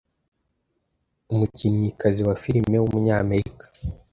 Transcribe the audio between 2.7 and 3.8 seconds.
w’umunyamerika